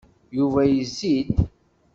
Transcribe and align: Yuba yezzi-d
Yuba 0.37 0.61
yezzi-d 0.71 1.29